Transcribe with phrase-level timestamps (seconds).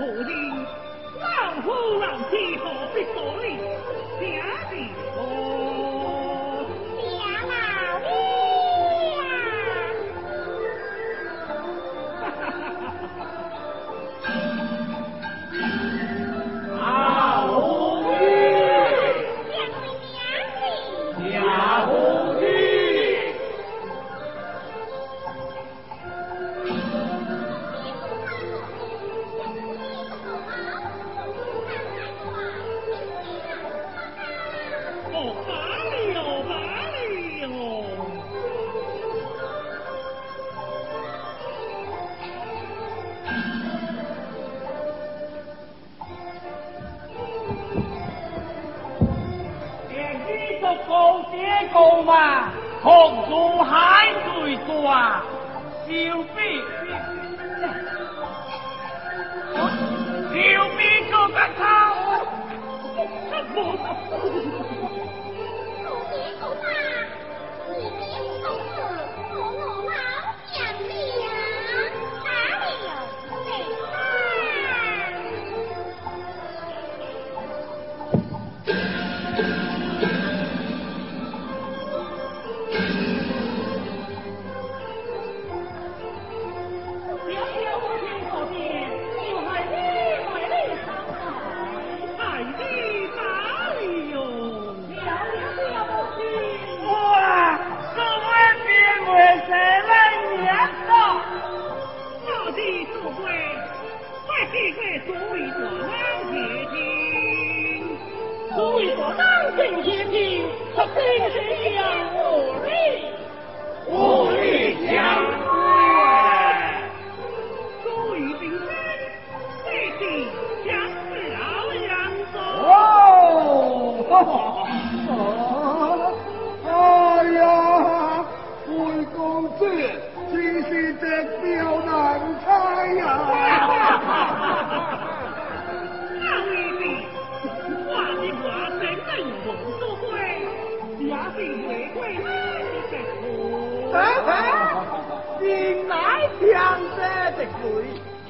[0.00, 0.66] 夫人，
[1.20, 2.64] 老夫老妻何
[2.94, 3.58] 必多礼？
[4.18, 4.24] 下
[4.70, 4.74] 地
[5.14, 5.79] 何？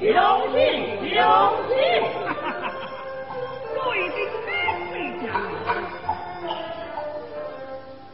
[0.01, 0.57] 有戏
[1.13, 1.21] 有
[1.69, 1.71] 戏，
[2.25, 2.73] 哈哈哈哈哈！
[3.75, 4.17] 对兵
[4.47, 4.49] 兵
[4.95, 5.29] 力强，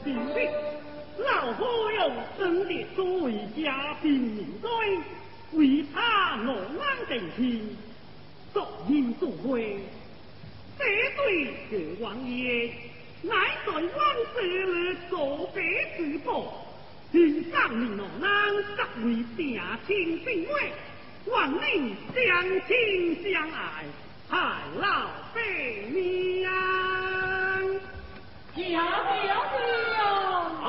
[0.03, 0.37] 兵力
[1.17, 4.11] 老夫有兄弟数位家兵
[4.61, 4.67] 在，
[5.53, 7.77] 为他罗安正气，
[8.53, 9.79] 做明做晦。
[10.77, 10.83] 这
[11.15, 12.69] 对二王爷
[13.21, 13.33] 乃
[13.65, 13.81] 在汪
[14.35, 15.61] 舍里做白
[15.95, 16.53] 水婆，
[17.13, 18.75] 以上二老男十
[19.05, 20.73] 位家亲兵卫。
[21.31, 22.21] 万里相
[22.67, 22.71] 亲
[23.31, 23.83] 相爱，
[24.29, 24.35] 海
[24.79, 24.85] 老
[25.33, 25.41] 白
[25.91, 26.45] 娘。
[28.73, 30.65] 啊！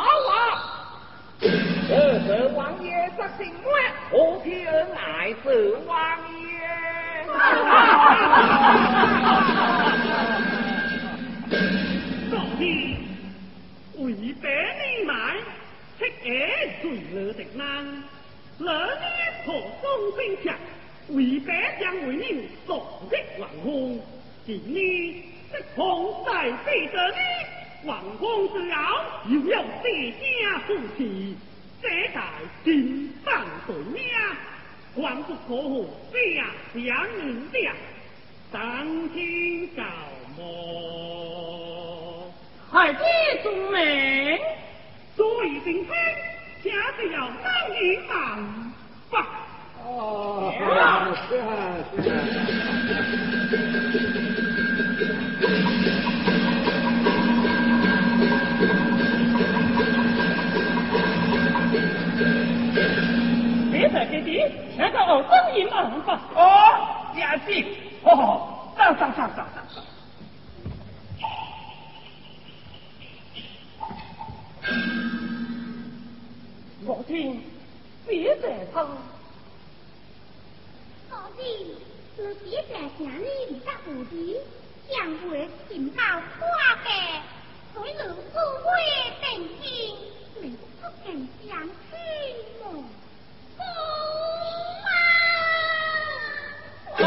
[2.55, 2.91] 王爷
[3.39, 3.41] 心，
[5.43, 5.47] 何
[5.87, 5.97] 王
[6.41, 6.45] 爷。
[13.99, 14.35] 为你，
[16.83, 16.83] 最
[17.13, 17.41] 乐的。
[18.59, 19.03] 乐呢
[19.45, 20.55] 破中兵强，
[21.11, 24.01] 为百将为人昨日王公，
[24.45, 25.15] 今日
[25.53, 27.17] 是红在背得呢，
[27.85, 28.77] 王公之后
[29.29, 31.37] 又有谢家夫妻，
[31.81, 32.21] 这代
[32.65, 34.03] 金榜对名，
[34.97, 36.83] 还不可和下相
[37.17, 37.73] 人了，
[38.51, 39.83] 当天告
[40.37, 42.33] 莫。
[42.73, 42.99] 孩子
[43.45, 44.39] 聪明，
[45.17, 45.95] 所以今天
[46.69, 47.49] 下次要当
[47.81, 48.13] 一当
[49.11, 49.15] 吧。
[49.83, 52.13] 哦，是啊是啊。
[63.73, 64.45] 别在这里，
[64.77, 66.21] 那个二更银行吧。
[66.35, 66.43] 哦，
[67.17, 67.65] 家弟，
[68.03, 68.43] 哦，
[68.77, 69.83] 上上上上上上。
[77.09, 77.43] 听
[78.07, 78.87] 别在他，
[81.09, 81.75] 所以
[82.15, 84.37] 是别在乡里离家不地，
[84.91, 87.23] 将会寻到花白，
[87.73, 88.69] 随路富贵
[89.23, 89.97] 定亲，
[90.43, 91.07] 你不肯
[91.49, 91.97] 相亲
[92.63, 92.85] 么？
[93.57, 93.71] 哦
[96.99, 97.01] 哦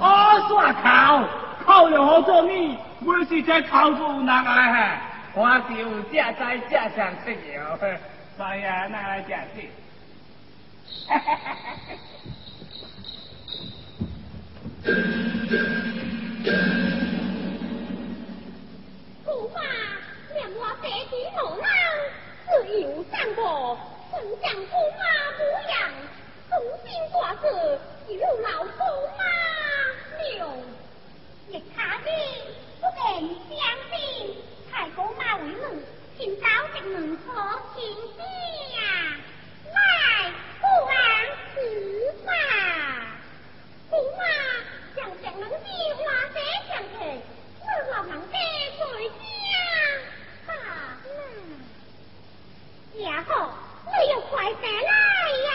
[0.00, 0.04] 哦哦！
[0.48, 1.26] 算考，
[1.64, 7.78] 考了好做你，我是这考不难来嘿，我就家在家乡吃药，
[8.36, 9.70] 所以啊，拿来家去。
[19.24, 19.60] 驸马，
[20.34, 21.68] 让我这地无浪，
[22.44, 22.50] 自
[22.80, 23.40] 由散步，
[24.10, 25.02] 曾将驸马
[25.38, 25.74] 模样，
[26.50, 27.44] 重新挂着
[28.08, 28.82] 有老驸
[29.16, 29.22] 马
[30.18, 30.32] 留。
[31.50, 32.10] 一卡的
[32.80, 33.00] 不能
[33.48, 33.56] 相
[33.90, 33.94] 信，
[34.72, 35.80] 太公马为奴，
[36.16, 37.22] 请到这门可
[37.74, 37.82] 请
[38.16, 38.22] 下，
[39.72, 39.76] 来
[40.86, 40.88] 还
[41.52, 41.56] 是
[42.24, 42.30] 嘛？
[43.90, 44.22] 驸马
[44.96, 45.56] 将将能的
[45.96, 46.02] 花
[46.32, 46.34] 色
[46.68, 46.98] 相配，
[47.60, 48.34] 我老能的
[48.78, 49.12] 回家。
[50.52, 50.54] 啊，
[52.94, 53.28] 那家伙，
[53.84, 54.88] 你又快点来
[55.50, 55.52] 呀！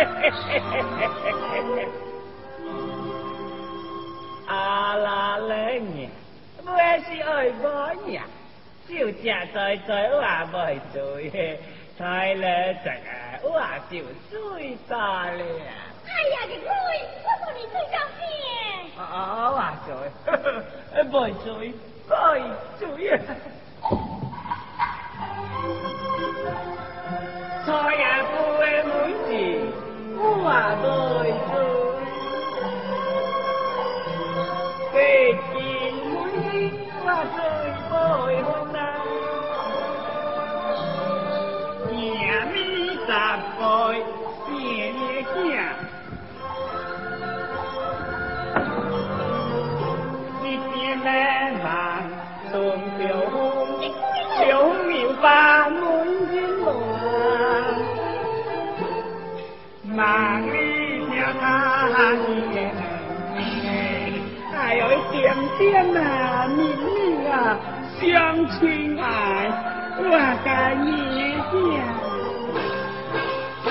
[4.46, 6.08] 阿拉嘞呢？
[6.64, 8.22] 我是爱我呀，
[8.88, 10.20] 就只在在我
[10.52, 11.00] 未做，
[11.98, 12.44] 在了
[12.82, 13.50] 这个我
[13.90, 13.94] 就
[14.30, 15.42] 最大了。
[16.06, 16.68] 哎呀，你妹，
[17.24, 18.18] 我说你最高兴。
[18.98, 19.00] 啊，
[19.52, 19.54] 我
[19.86, 19.88] 做，
[21.20, 21.62] 未做，未
[22.78, 22.80] 做。
[27.66, 28.90] 菜也不会每
[29.26, 29.28] 次，
[30.22, 31.54] 我未做。
[34.92, 35.34] 北
[60.00, 60.54] 忙里
[61.10, 61.44] 听他
[62.54, 62.56] 言。
[64.50, 65.22] 还有一点
[65.58, 67.32] 点呐，秘密啊，
[68.00, 68.02] 相
[68.48, 69.04] 亲爱，
[69.98, 70.02] 我
[70.42, 70.88] 该你
[71.52, 71.52] 讲，
[73.66, 73.68] 在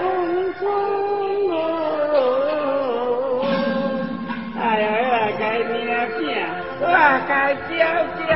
[0.00, 0.02] 屋
[0.60, 0.64] 中
[1.52, 1.60] 哦，
[4.58, 5.72] 哎呀，我该你
[6.24, 6.26] 讲，
[6.80, 6.84] 我
[7.28, 7.30] 该
[7.68, 7.76] 娇
[8.24, 8.32] 娇，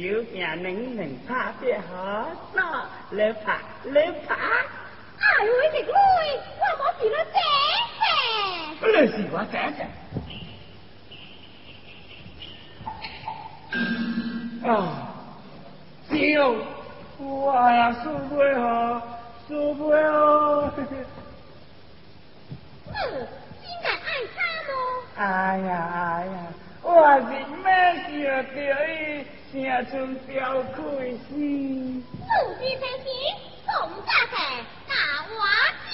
[0.00, 4.34] 小命能能怕别好，那来怕来怕。
[4.34, 5.92] 哎呦，这个女，
[6.56, 7.36] 我冇是了姐
[8.00, 8.02] 姐。
[8.80, 9.80] 那是我姐姐。
[14.66, 14.70] 啊，
[16.08, 16.12] 小，
[17.18, 19.02] 我呀受不了，
[19.48, 20.72] 受不了。
[22.86, 22.92] 嗯，
[23.62, 24.00] 现在爱
[24.34, 24.70] 他么？
[25.16, 25.22] 哎
[25.58, 26.32] 呀哎呀，
[26.92, 27.30] 我是
[27.62, 27.66] 没
[28.08, 28.50] 想到
[28.86, 28.90] 伊。
[29.52, 29.54] 声
[29.90, 30.78] 中表开
[31.28, 33.04] 心，路边生时
[33.66, 33.70] 送
[34.06, 34.34] 家财
[34.88, 34.94] 大
[35.36, 35.42] 瓦
[35.82, 35.90] 子。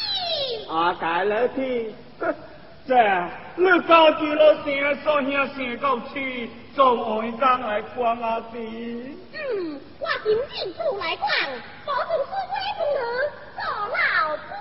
[0.70, 1.58] 啊，改了天，
[2.86, 2.92] 这
[3.56, 4.66] 你高住了声，
[5.02, 6.82] 所兄声够气，总
[7.18, 9.16] 会当来管阿弟。
[9.32, 11.26] 嗯，我今进厝来逛，
[11.86, 13.02] 保证书归不能
[13.56, 13.96] 做老
[14.48, 14.52] 官。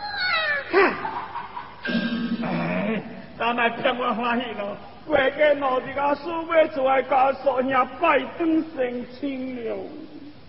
[2.49, 3.03] 哎，
[3.37, 4.77] 咱们骗我欢喜咯。
[5.07, 9.75] 过个老日啊，输买出来家属兄拜登成亲了。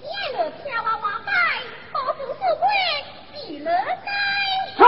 [0.01, 1.31] 你若听我话拜，
[1.93, 2.67] 保证输买
[3.35, 3.71] 比了
[4.03, 4.09] 该。
[4.79, 4.83] 哈！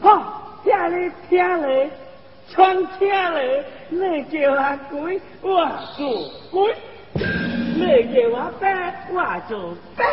[0.00, 0.02] 哈！
[0.64, 1.90] 听嘞听嘞，
[2.48, 6.00] 全听嘞，你叫我鬼，我做
[6.50, 6.74] 鬼；
[7.14, 7.80] 你
[8.12, 9.16] 叫我拜，我
[9.48, 9.52] 就
[9.96, 10.04] 拜。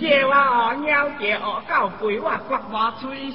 [0.00, 3.30] 叫我学鸟，叫学狗，陪我刮我吹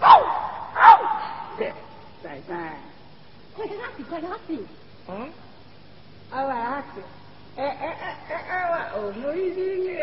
[0.00, 0.06] 走
[1.58, 1.72] 对。
[2.22, 2.76] 奶奶，
[3.54, 4.58] 快点拉，快点拉去。
[5.08, 5.30] 嗯。
[6.30, 6.82] 阿爸拉。
[7.56, 9.98] 哎哎哎哎哎，我我不一定的。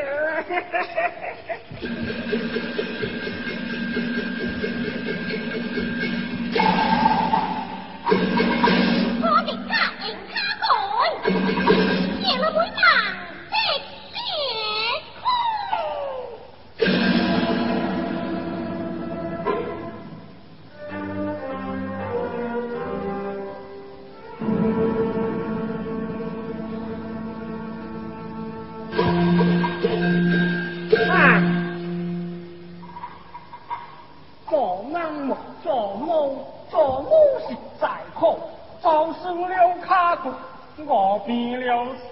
[9.20, 11.32] 我的家人他滚，
[12.22, 12.80] 见了鬼嘛！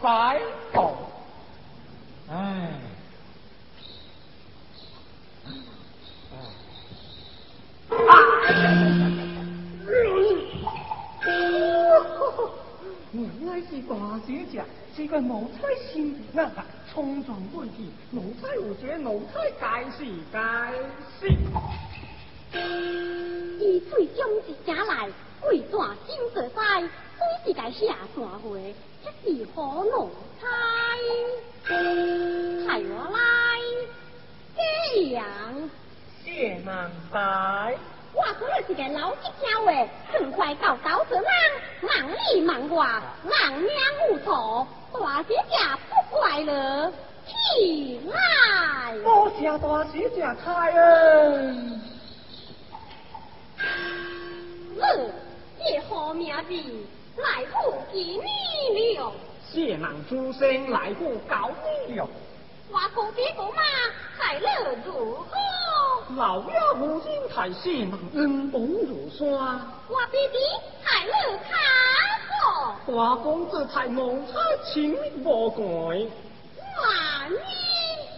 [0.05, 0.39] 了腮
[0.71, 0.95] 头。
[2.29, 2.69] 唉。
[13.11, 14.63] 原来是大小姐，
[14.95, 16.61] 是个奴才心那个
[16.93, 20.71] 冲撞问题，奴才有觉，奴才该死该
[21.19, 21.27] 死。
[23.59, 25.09] 以最终之家来，
[25.49, 26.81] 为大金色赛，
[27.17, 30.09] 虽是该下山回，这是可奴
[30.41, 30.47] 才。
[31.67, 33.17] 派我来
[34.55, 34.61] 这
[35.11, 35.25] 样。
[36.23, 37.77] 谢难拜。
[38.13, 41.25] 我可能是个老一条的，很快到刀子人，
[41.81, 41.91] 忙
[42.33, 43.75] 里忙外，忙娘
[44.09, 45.57] 无错，大姐姐
[45.89, 46.91] 不快乐，
[47.27, 48.97] 起来！
[49.03, 51.81] 多谢大姐姐开恩。
[54.79, 55.09] 呃，
[55.67, 56.53] 这好名字
[57.17, 59.11] 来福给你了。
[59.51, 61.49] 谢郎出生来福搞
[61.87, 62.07] 你了。
[62.71, 63.61] 我公爹公妈
[64.15, 66.15] 快乐如何？
[66.15, 69.27] 老爷母亲太谢难恩公如山，
[69.89, 70.37] 我弟弟
[70.83, 71.49] 快乐卡
[72.85, 72.93] 过。
[72.93, 74.33] 我公子太奴才
[74.71, 76.11] 亲密无间，
[76.77, 77.39] 万年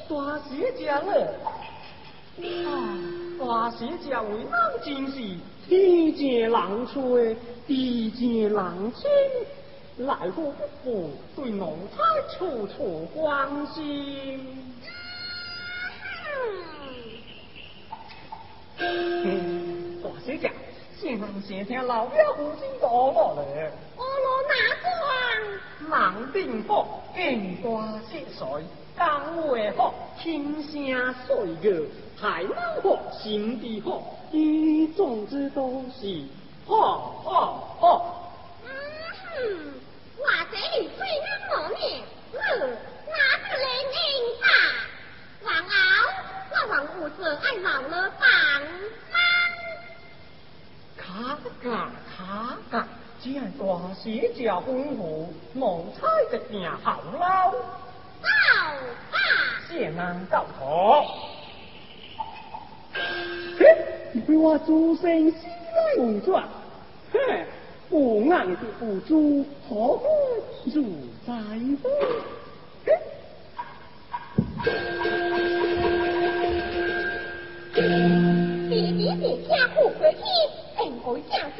[0.10, 1.10] 大小姐了。
[2.67, 2.69] 啊，
[3.39, 5.15] 大小姐为难真是
[5.67, 7.36] 天见人吹，
[7.67, 9.10] 地见人亲，
[10.06, 14.39] 来过不负对奴才处处关心。
[18.80, 20.49] 嗯，大小姐，
[20.97, 23.69] 先生先听老爷夫亲讲我嘞。
[23.97, 24.89] 我罗哪光？
[25.89, 27.67] 人定福，见大
[28.10, 28.63] 谢水，
[28.95, 29.41] 讲话
[29.75, 30.71] 好，轻声
[31.25, 34.01] 碎语，太能好，心地好，
[34.32, 36.23] 一种之都是
[36.65, 38.34] 好好好。
[38.65, 38.69] 嗯
[39.21, 39.73] 哼，
[40.17, 42.01] 我这里最能磨面，
[42.34, 42.39] 呃，
[43.06, 43.97] 哪个来应
[44.41, 44.45] 吧？
[45.43, 45.71] 王后，
[46.51, 48.27] 我王五子爱老了帮
[49.13, 49.15] 忙。
[50.97, 52.88] 卡嘎卡嘎，
[53.21, 53.93] 只系大小
[54.34, 54.65] 姐吩
[54.97, 55.97] 咐，奴才
[56.36, 57.51] 一定效劳。
[58.21, 58.27] 到
[59.12, 59.15] 吧。
[59.69, 61.06] 谢难到头。
[63.57, 63.65] 嘿，
[64.12, 66.47] 你被我祖先西来无转，
[67.12, 67.19] 嘿，
[67.89, 70.05] 不硬的付出，何不
[70.65, 70.83] 如
[71.25, 71.33] 在
[71.81, 71.89] 乎？
[72.86, 72.93] 嘿。
[78.69, 80.19] 弟弟是家父回去，
[80.83, 81.05] 应该
[81.39, 81.60] 正是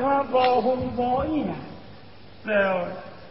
[0.00, 1.46] 遐无风无影，
[2.44, 2.54] 对，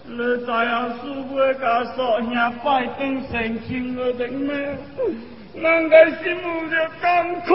[0.06, 2.30] 你知影师妹甲嫂兄
[2.64, 3.00] 拜登
[3.30, 3.34] 成
[3.68, 4.78] 亲了的咩？
[5.56, 7.50] 人家心有着艰苦。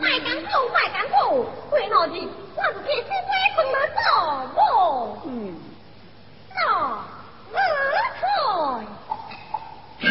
[0.00, 2.10] 卖艰苦，卖艰苦，过两日
[2.56, 4.02] 我就替师妹分了做
[4.54, 4.58] 无。
[5.26, 5.30] 嗯，
[6.54, 6.56] 那
[7.52, 7.56] 我
[10.00, 10.02] 去。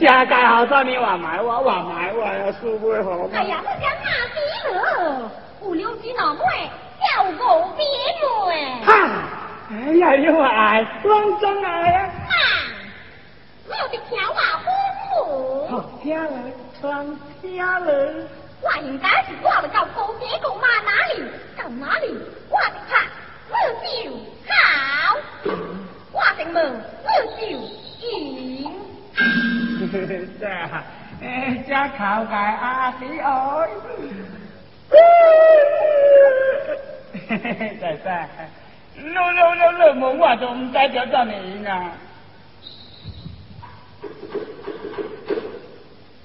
[0.00, 3.28] 家该好做你话买我话买我呀，输不好。
[3.32, 4.38] 哎呀，我讲哪里
[4.74, 5.30] 了？
[5.62, 7.84] 五六只老妹，叫狗别
[8.50, 8.84] 妹。
[8.84, 8.92] 哈，
[9.70, 12.12] 哎呀，又爱，乱真爱啊！
[12.28, 12.36] 啊，
[13.68, 14.66] 我的条话夫
[15.24, 15.66] 妇。
[15.68, 16.30] 好听了，
[16.80, 18.28] 穿听了。
[18.62, 21.24] 我应该是挂了到狗爹狗妈哪里，
[21.56, 22.18] 到哪里，
[22.50, 23.06] 我的看，
[23.48, 24.10] 我就
[24.48, 25.16] 好。
[26.12, 27.08] 我的门，我
[27.40, 28.70] 就赢。
[29.92, 30.28] 嘿
[31.22, 33.30] 哎，这靠界阿弟爱。
[37.28, 38.28] 嘿嘿嘿， 仔仔，
[38.96, 39.14] 你你你
[39.78, 41.32] 你问我就唔该叫叫你
[41.66, 41.92] 啊！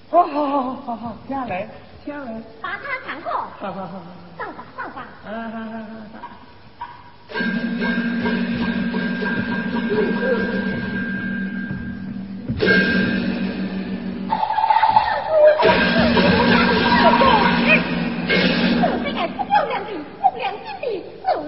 [0.09, 1.65] 好好好好好好，下来
[2.05, 2.41] 下来。
[2.61, 3.31] 把他砍过。
[3.31, 4.01] 好好好。
[4.37, 5.07] 上吧上吧。
[5.25, 5.79] 嗯好好好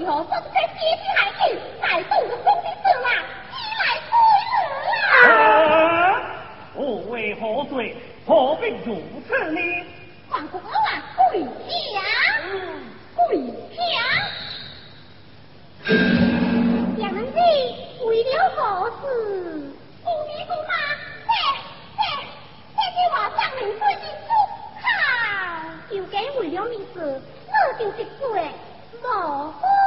[0.05, 1.37] 何说这些阶级孩子
[1.81, 3.07] 在动着公的事啦？
[3.49, 4.11] 你来追
[5.31, 6.21] 啊！
[6.75, 6.77] 我
[7.09, 7.95] 为何罪？
[8.27, 9.59] 何必如此呢？
[10.29, 11.01] 黄国啊，
[11.31, 11.39] 跪
[26.93, 29.82] 事，我就一做无辜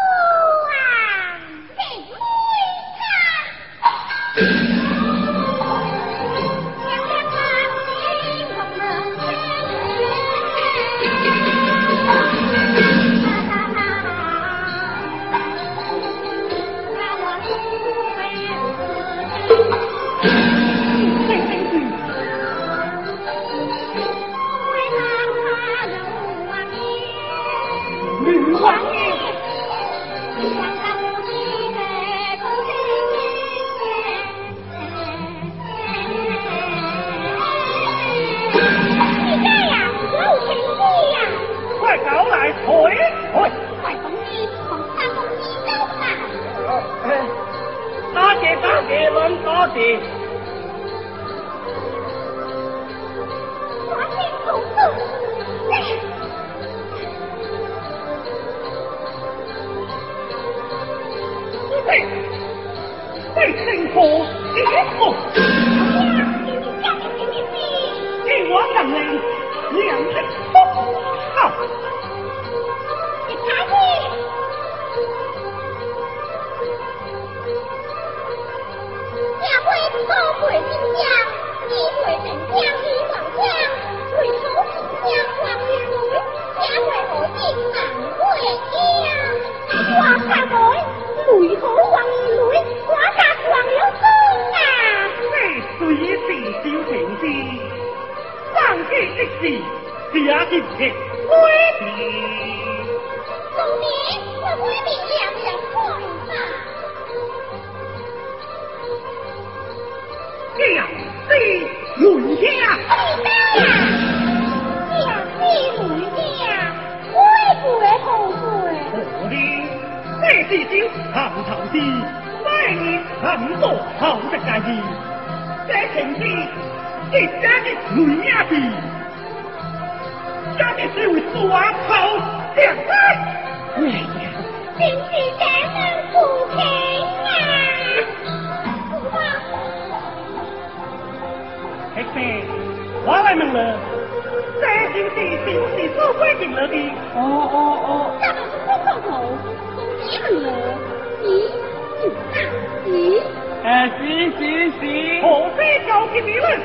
[49.66, 49.98] 问多谢。
[53.88, 54.76] 我请公子。
[61.84, 61.88] 对，
[63.34, 63.96] 对，幸福
[64.54, 64.56] 幸
[64.98, 65.00] 福。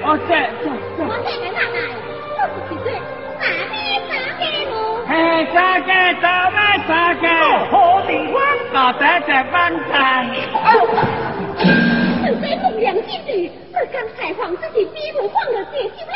[0.04, 0.32] 哦，这
[0.62, 0.66] 这
[0.98, 1.00] 这。
[1.04, 1.78] 我再来奶奶，
[2.38, 2.88] 我是几岁？
[3.42, 3.76] 啥咩
[4.08, 4.74] 啥咩咯？
[5.08, 5.12] 嘿，
[5.54, 5.90] 啥嘅
[6.22, 7.26] 啥咩啥个？
[7.70, 7.74] 好
[8.08, 8.36] 地方？
[8.74, 9.60] 我在这班
[9.92, 9.94] 上。
[12.22, 13.30] 是谁不良心的？
[13.74, 16.16] 是刚才皇自己逼迫放了谢秀郎，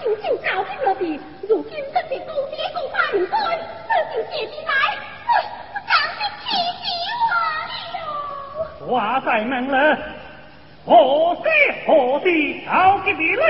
[0.00, 1.02] 情情招进了的，
[1.48, 3.34] 如今这是公爹公怕人干，
[3.88, 4.70] 这就谢起来，
[5.26, 5.30] 我
[5.86, 6.42] 真是气
[6.80, 6.82] 死
[8.80, 8.88] 我了！
[8.88, 9.76] 我在问了。
[10.82, 10.96] 何
[11.44, 11.44] 时
[11.86, 13.44] 何地交给你了？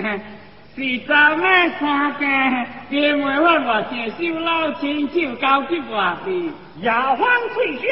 [0.00, 1.46] 是做咩
[1.80, 2.66] 啥嘅？
[2.90, 6.52] 因为我我谢秀老亲手交给我的。
[6.82, 7.18] 牙荒
[7.54, 7.82] 吹香，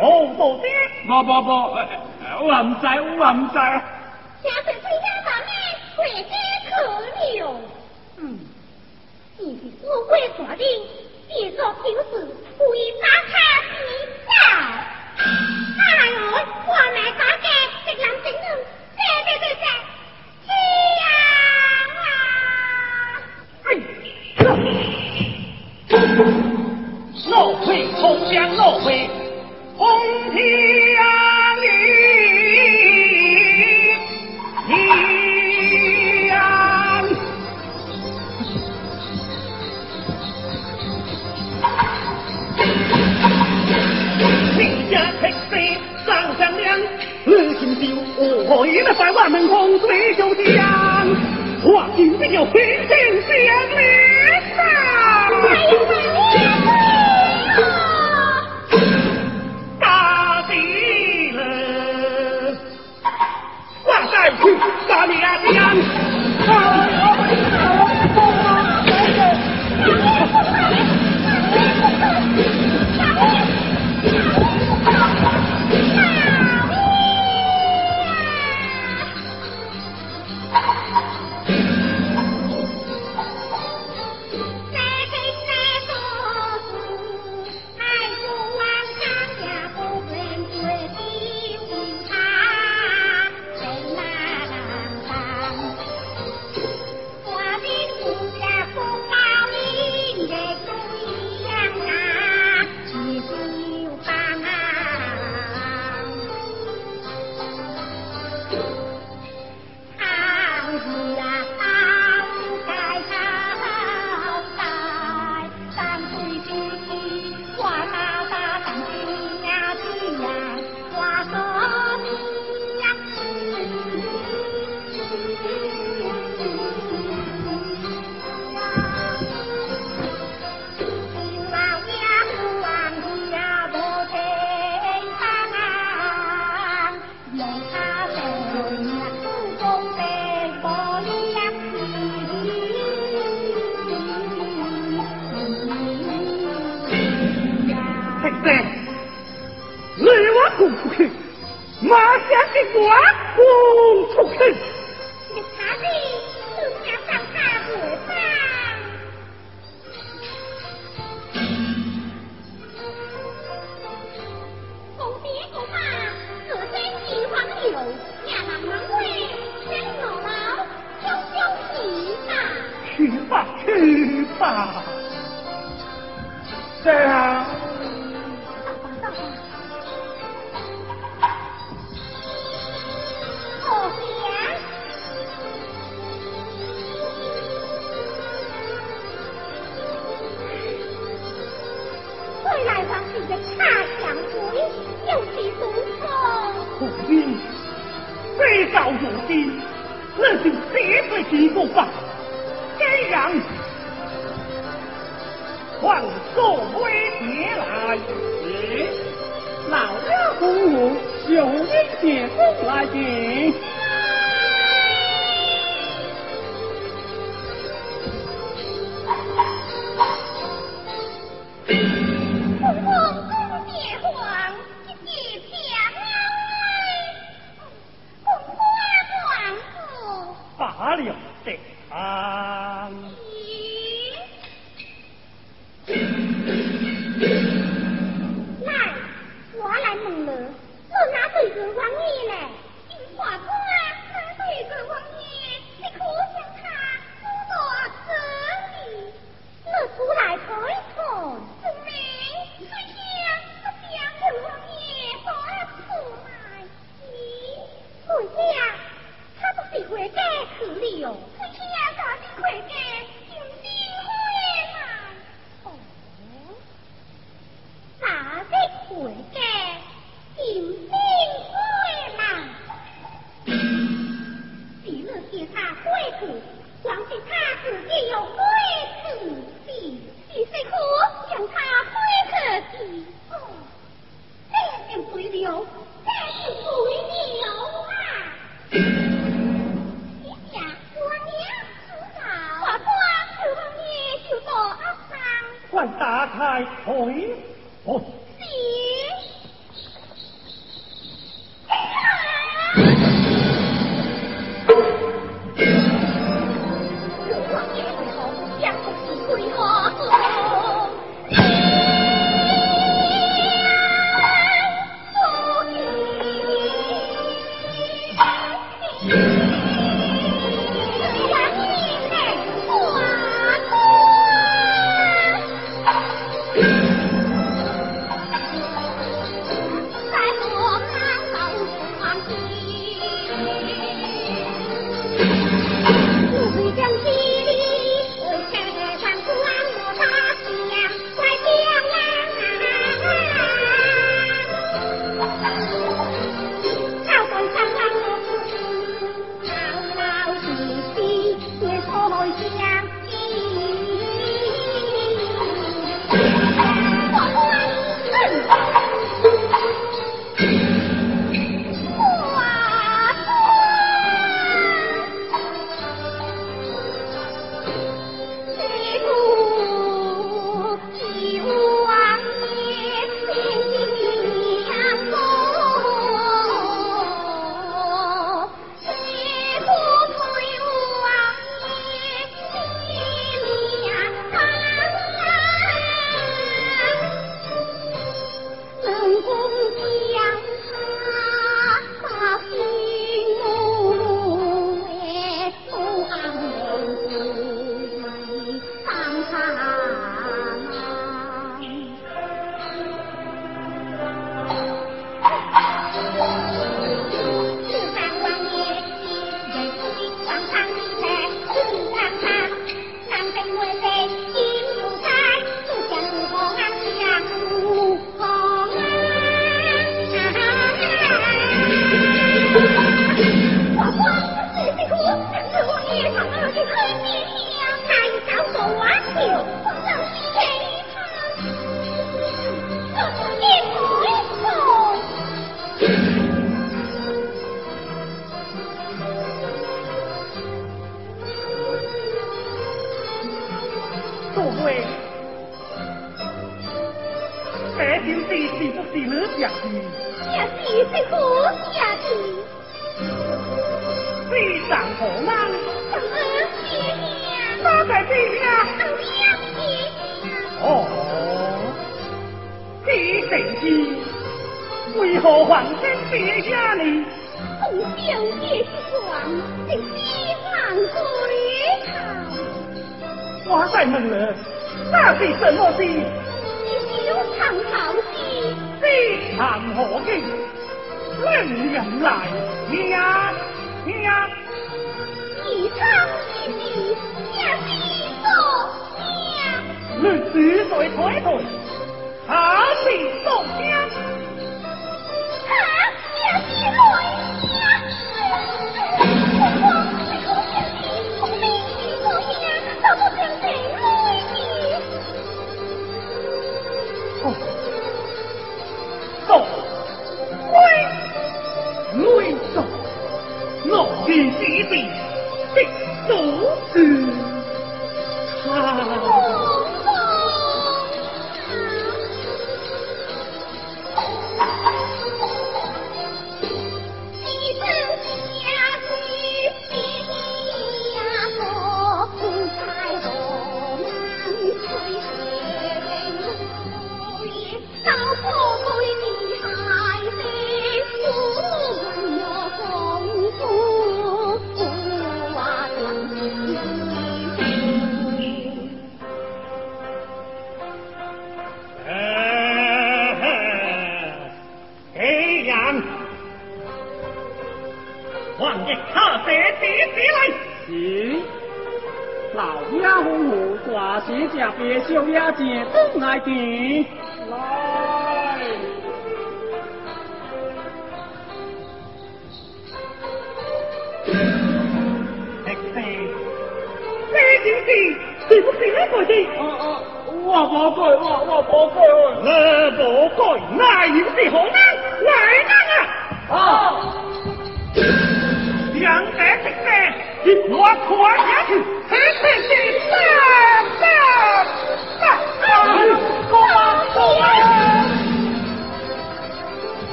[0.00, 0.66] 哦不知？
[1.06, 1.50] 不不不，
[2.44, 2.86] 我唔知，
[3.20, 3.54] 我唔知。
[3.54, 5.48] 下水吹下咱们
[5.96, 6.34] 回家
[6.68, 7.42] 可了。
[8.18, 8.20] 嗯，
[9.38, 10.64] 你是富贵华的，
[11.28, 12.10] 别说平时
[12.58, 12.68] 为
[13.00, 13.32] 打卡
[13.78, 13.86] 你
[14.26, 14.34] 呀。
[15.16, 16.14] 哎呦，
[16.66, 17.46] 我来打给
[17.86, 18.44] 这男真人，
[18.96, 19.66] 这这这这，这
[26.12, 26.24] 呀！
[27.28, 29.08] 诺会投降，诺会
[29.76, 29.88] 红
[30.32, 30.40] 天
[31.60, 31.68] 里。
[48.54, 51.08] 我一那百万门风水就将，
[51.64, 53.38] 我今天要飞天降
[53.78, 54.11] 临
[64.82, 66.01] 去打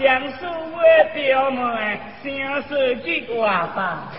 [0.00, 0.80] 享受我
[1.12, 2.74] 表妹享受
[3.04, 4.10] 这个吧。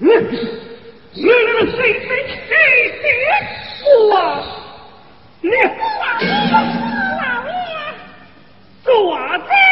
[0.00, 0.34] 那是
[1.14, 1.62] 那是
[4.10, 4.42] 哇
[5.40, 5.70] 那个
[6.18, 7.54] 四老爷
[8.82, 9.69] 做我的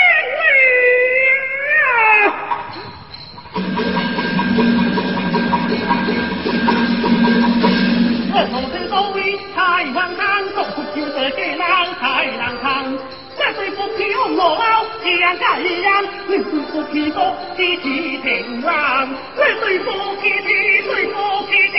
[14.39, 15.05] 我老天
[15.37, 15.67] 改人，
[16.29, 17.19] 你水不起我
[17.57, 17.85] 的几
[18.23, 18.63] 天人，
[19.35, 19.91] 你水不
[20.23, 20.49] 起的，
[20.87, 21.13] 对不
[21.51, 21.77] 起的，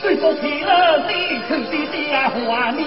[0.00, 0.70] 对不起了
[1.08, 1.10] 你，
[1.48, 1.96] 曾经的
[2.30, 2.86] 华年，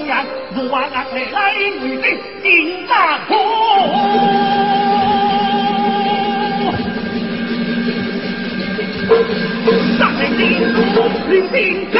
[0.55, 0.95] 我万来
[1.29, 1.59] 来为
[1.91, 2.07] 你
[2.41, 2.91] 尽大。
[11.91, 11.99] 大，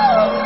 [0.00, 0.39] Woo!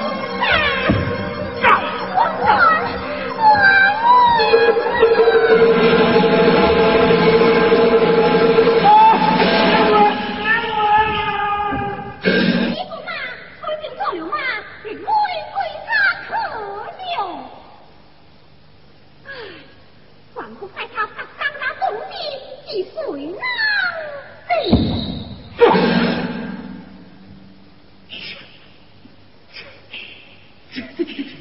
[30.75, 31.34] çıktı çıktı